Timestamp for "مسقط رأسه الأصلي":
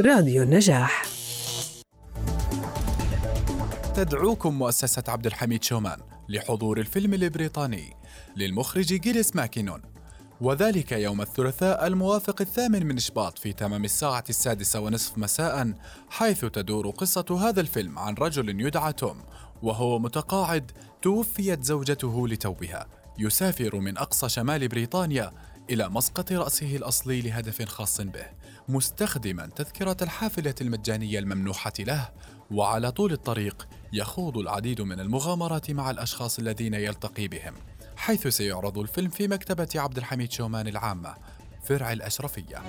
25.88-27.20